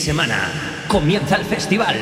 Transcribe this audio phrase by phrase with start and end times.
[0.00, 0.50] semana
[0.88, 1.96] comienza el festival.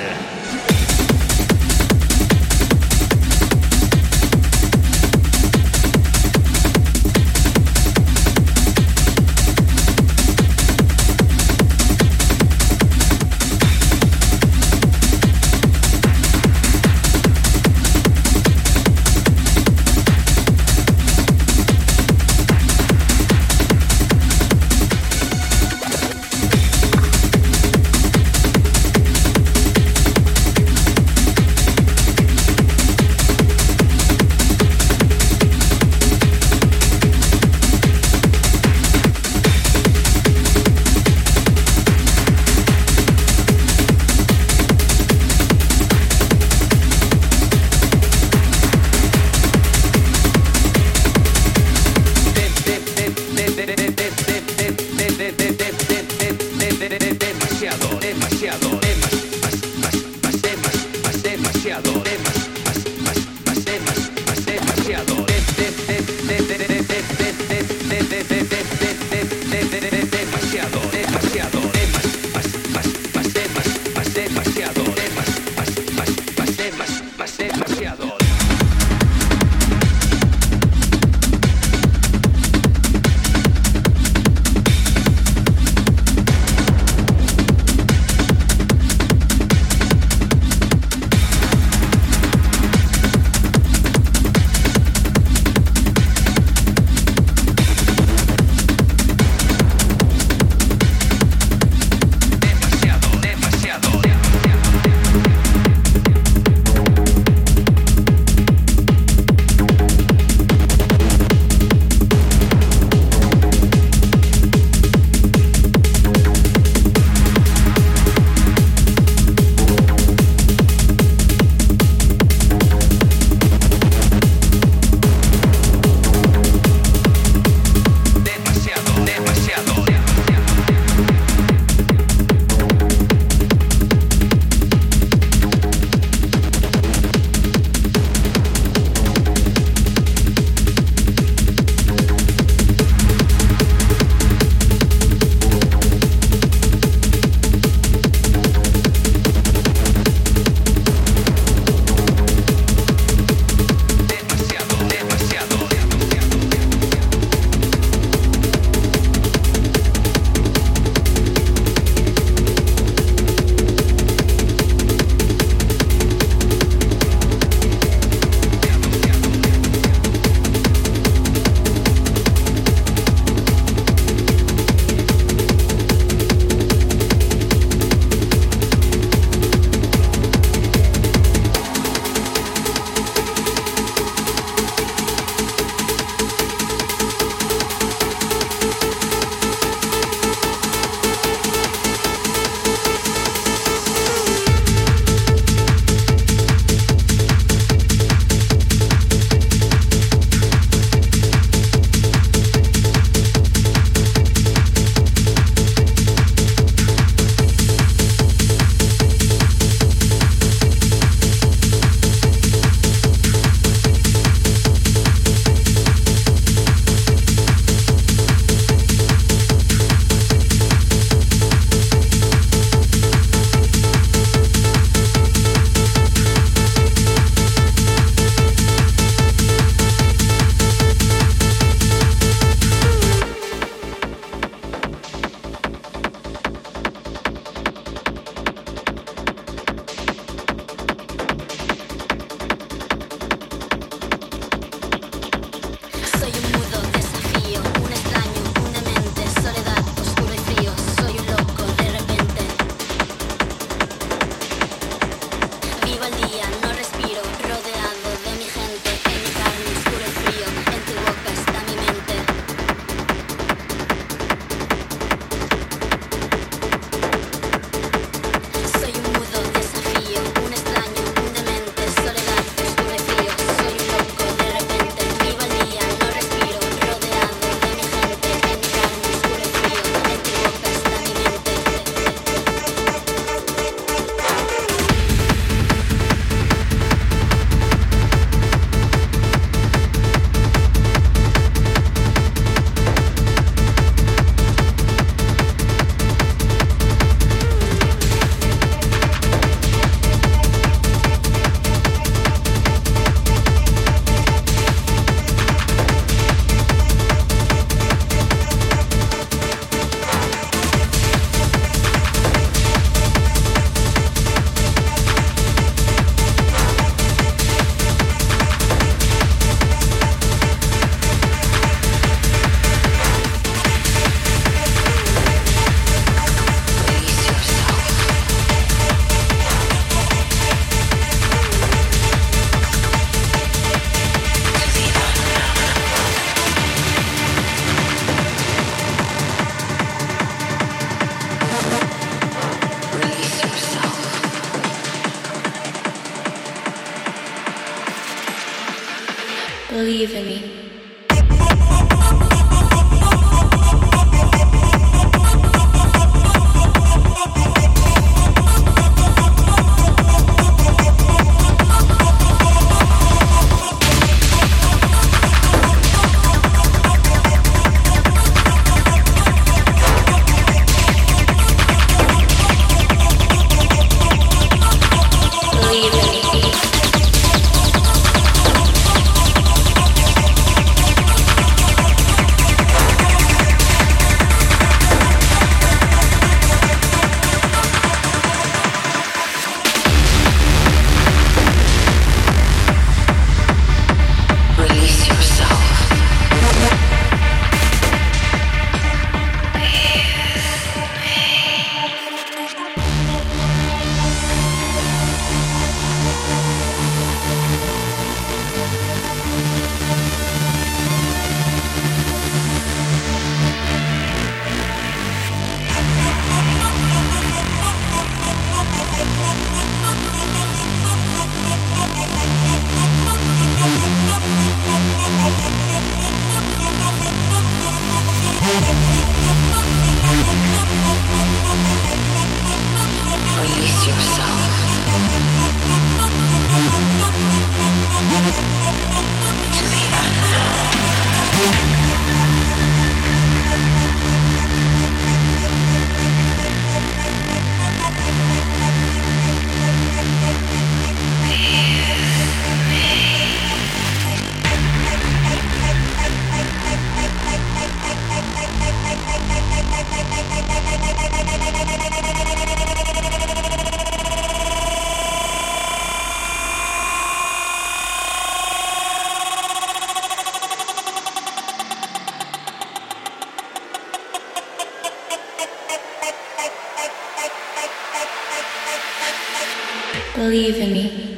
[480.15, 481.18] Believe in me.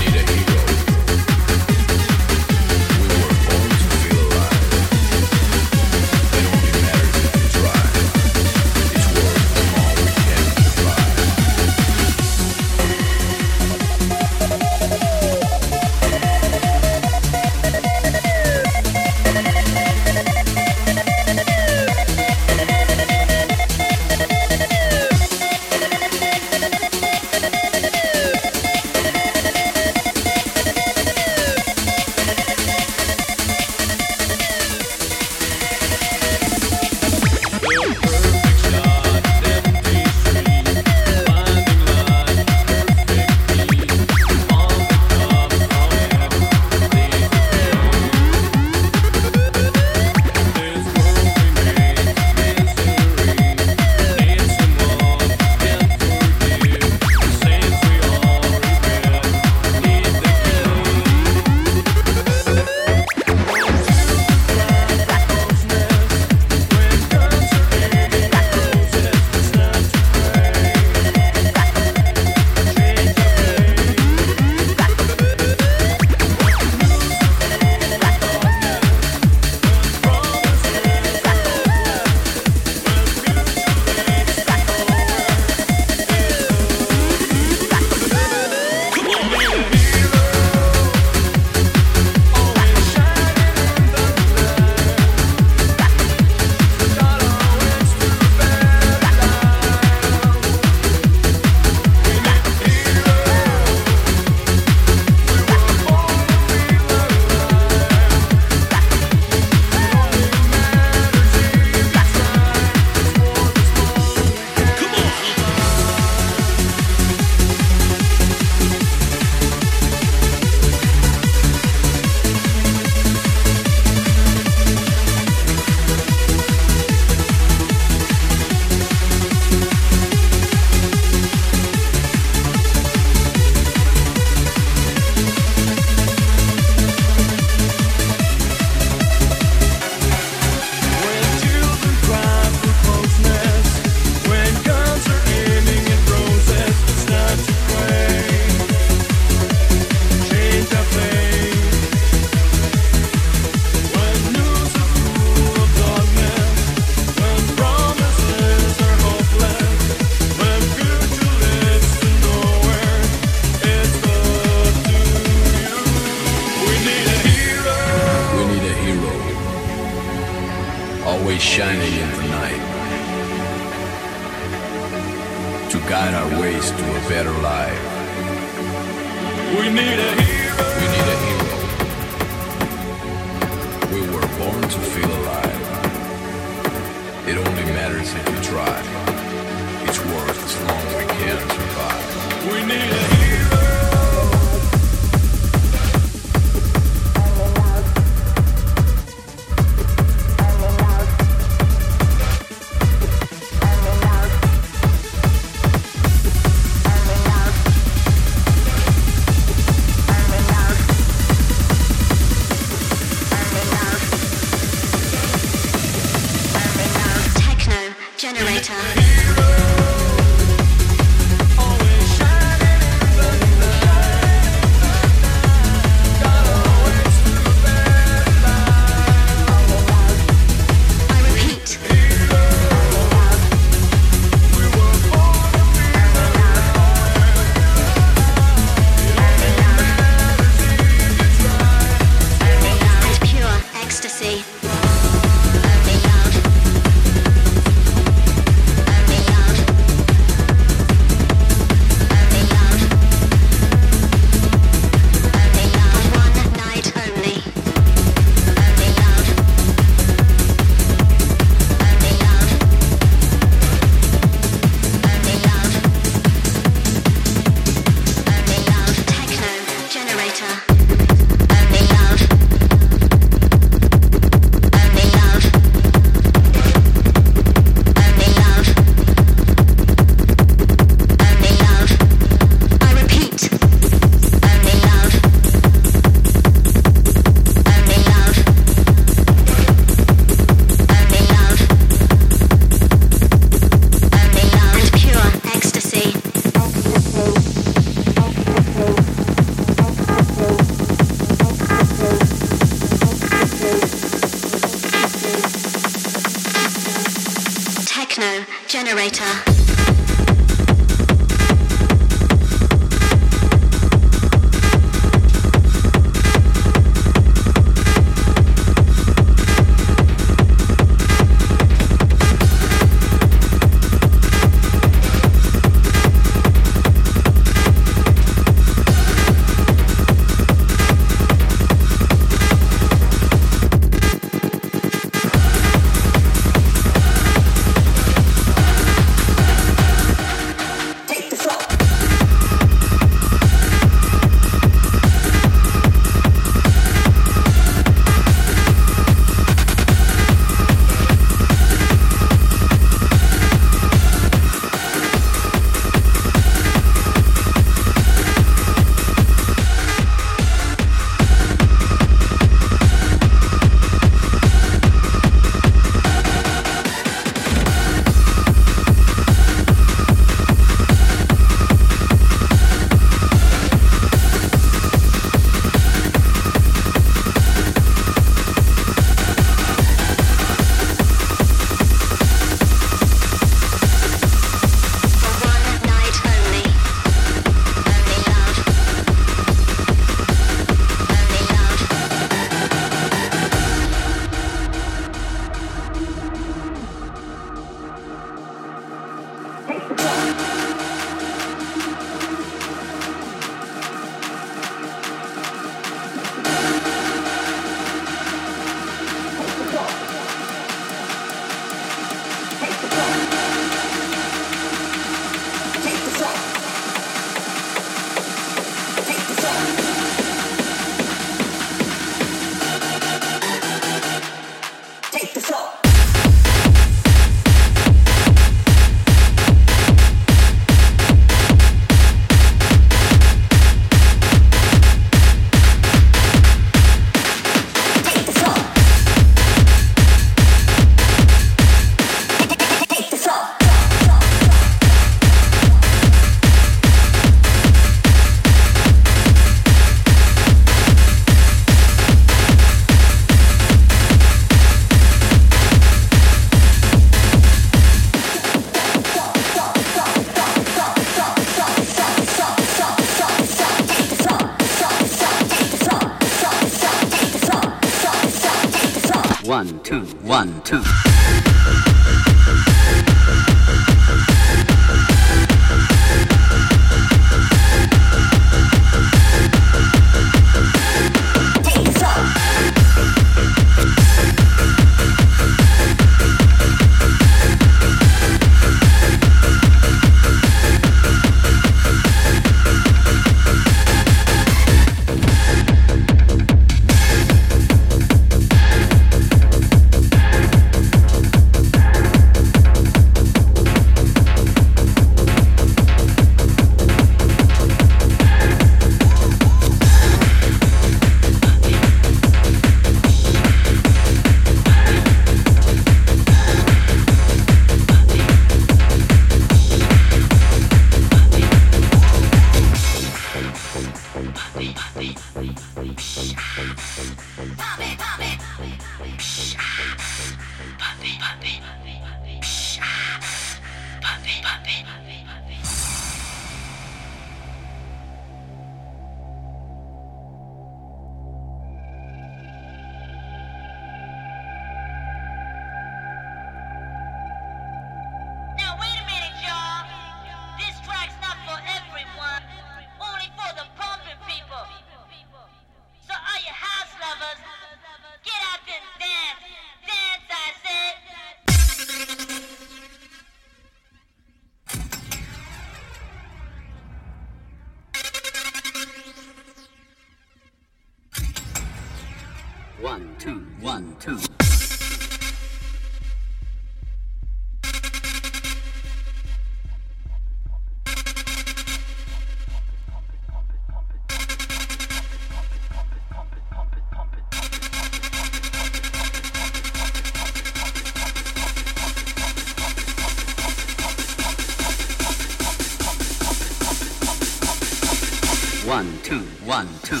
[598.70, 600.00] One, two, one, two.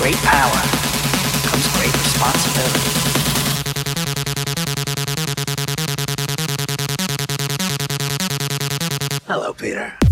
[0.00, 0.62] Great power
[1.46, 2.80] comes great responsibility.
[9.26, 10.09] Hello, Peter.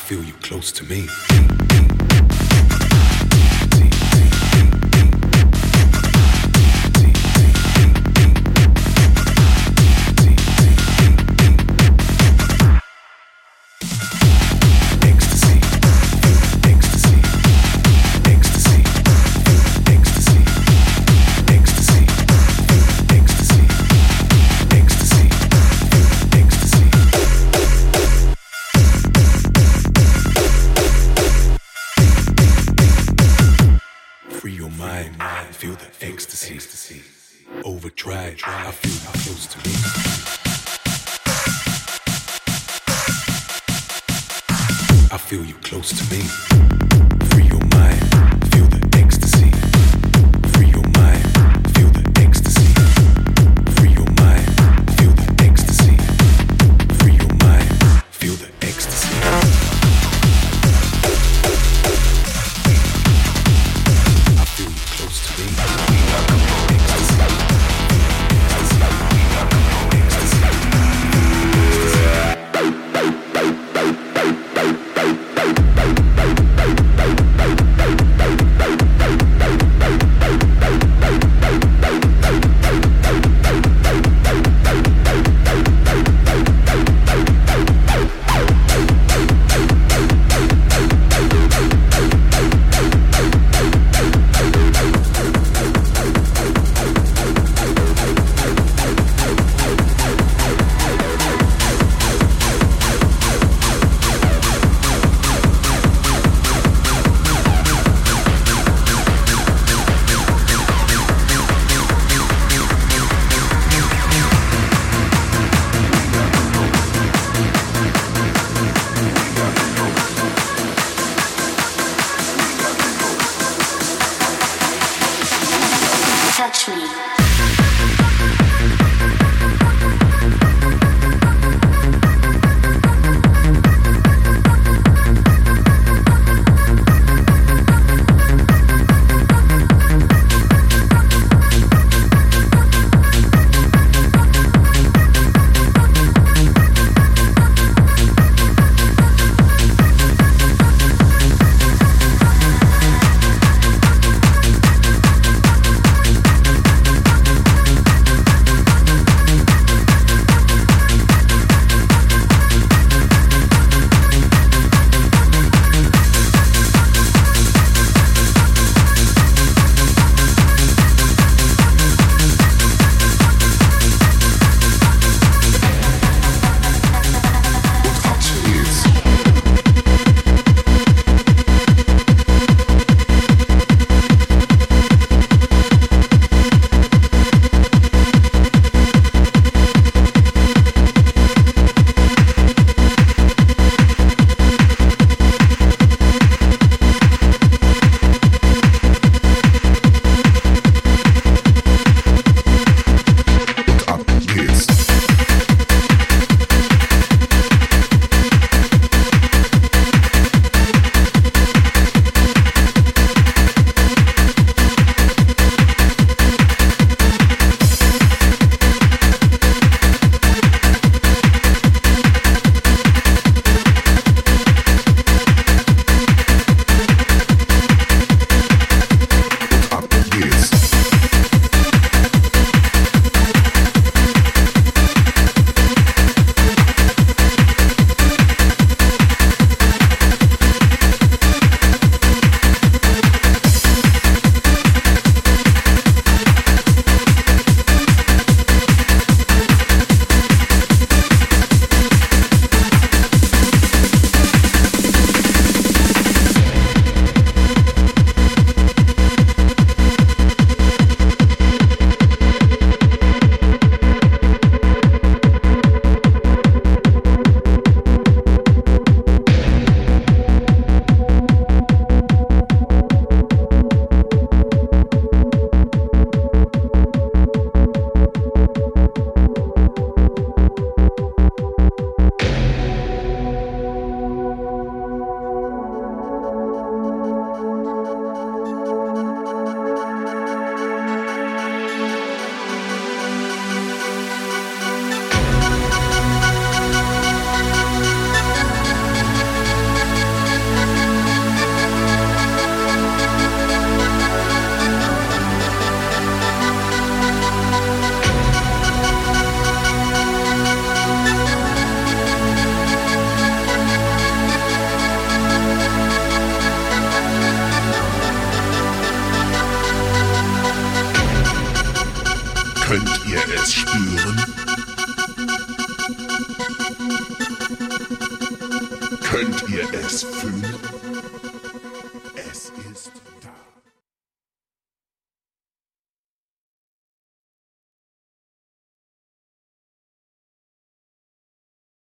[0.00, 1.69] Feel you close to me.